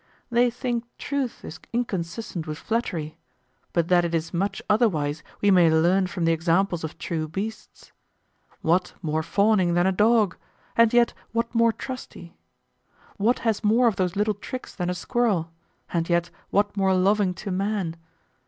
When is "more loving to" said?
16.75-17.51